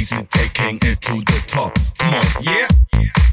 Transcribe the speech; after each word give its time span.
crazy, 0.00 0.26
taking 0.30 0.76
it 0.82 1.00
to 1.02 1.12
the 1.12 1.44
top. 1.46 1.78
Come 1.98 2.14
on, 2.14 2.42
yeah. 2.42 3.29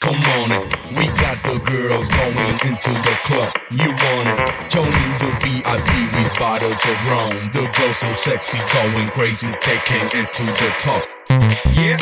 Come 0.00 0.16
on 0.16 0.50
it, 0.50 0.76
we 0.96 1.04
got 1.20 1.36
the 1.44 1.60
girls 1.68 2.08
going 2.08 2.58
into 2.64 2.90
the 3.04 3.18
club. 3.22 3.52
You 3.70 3.92
want 3.92 4.28
it? 4.32 4.70
Joining 4.70 5.12
the 5.20 5.30
VIP 5.44 5.90
with 6.16 6.38
bottles 6.38 6.82
of 6.86 6.96
rum. 7.06 7.50
The 7.52 7.70
girls 7.76 7.98
so 7.98 8.10
sexy, 8.14 8.58
going 8.72 9.10
crazy, 9.10 9.52
taking 9.60 10.08
it 10.18 10.32
to 10.32 10.44
the 10.44 10.74
top. 10.78 11.04
Yeah. 11.76 11.98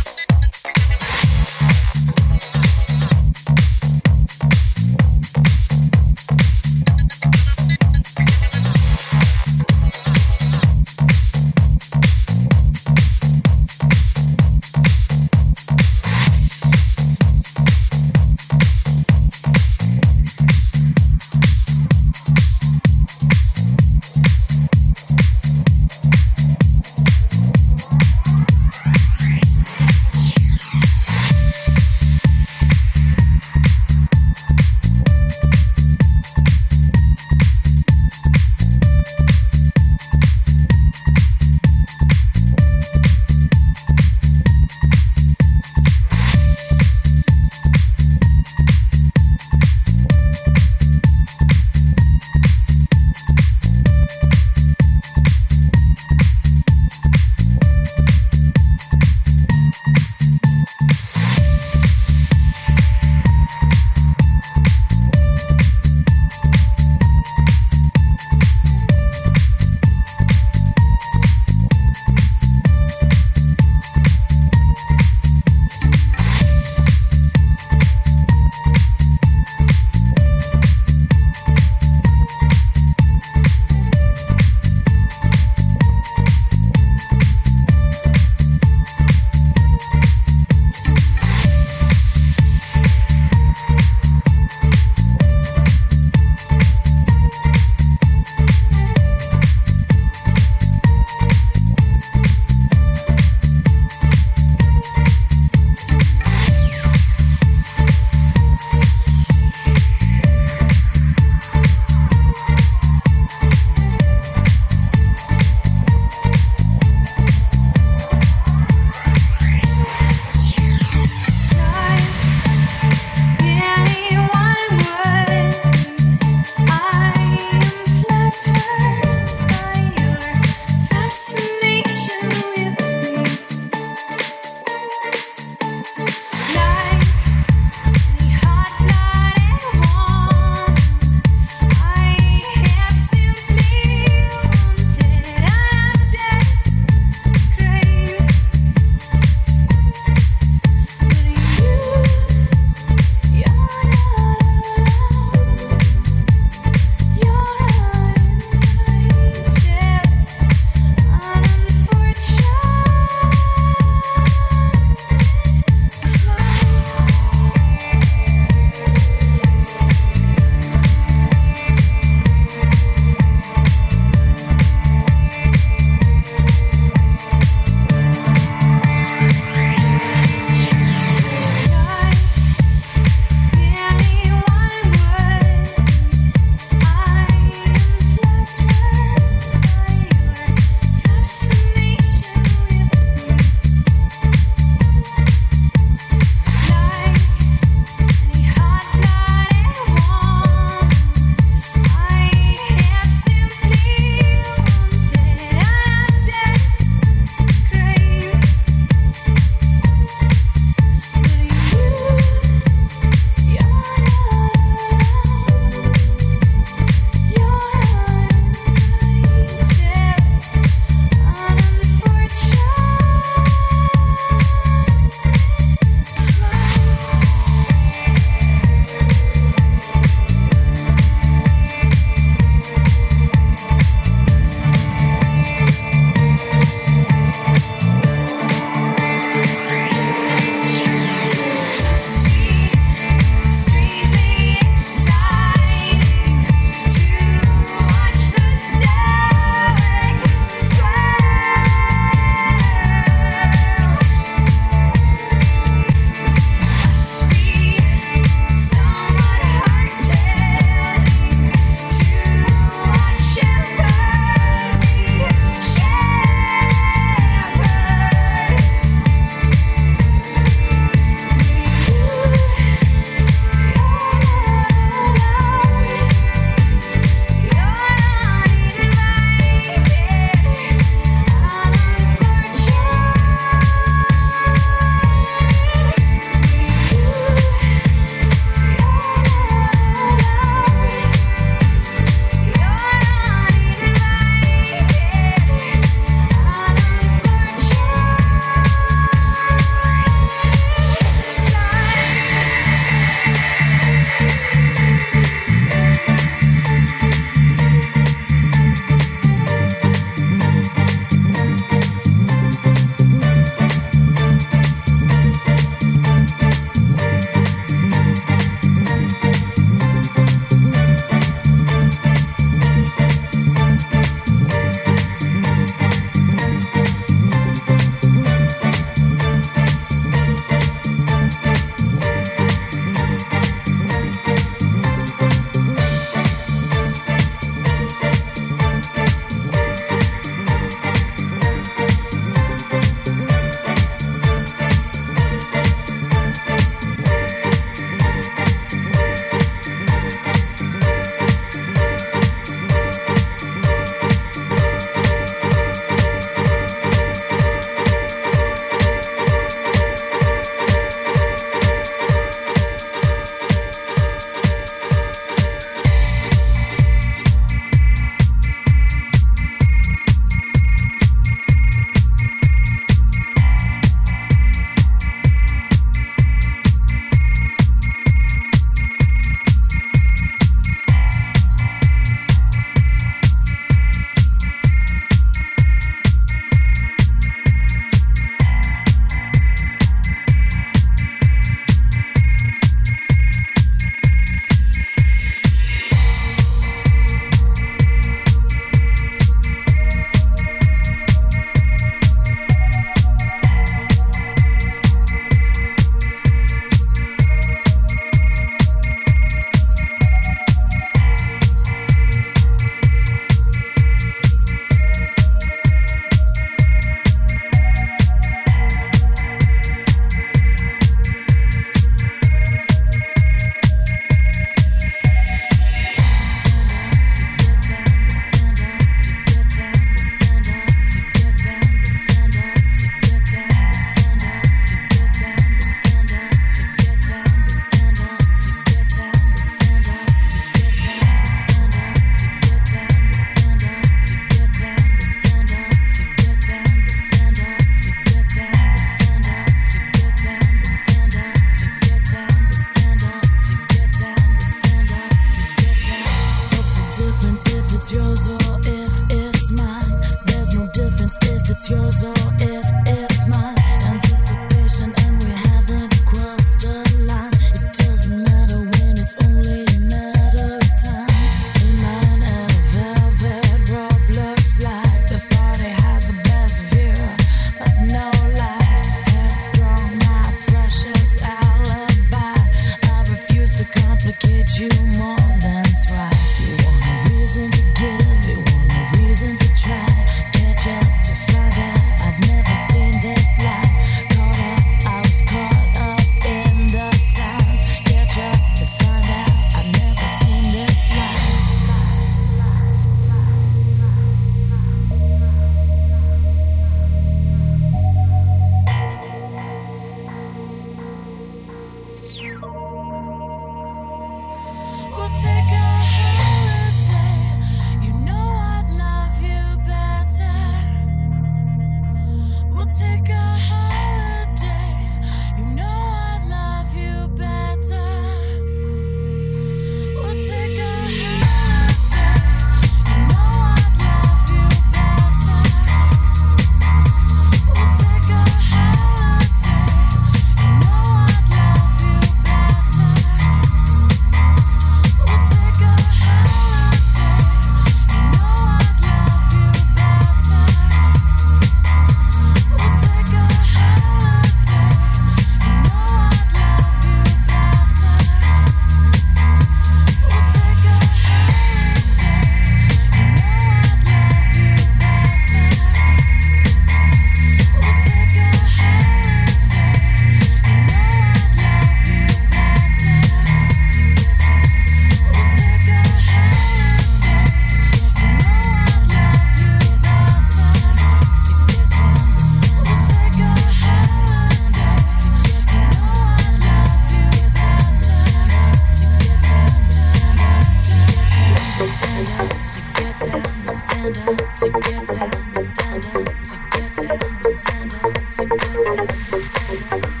Stay. 599.11 600.00